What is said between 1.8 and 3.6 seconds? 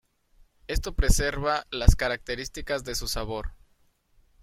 características de su sabor.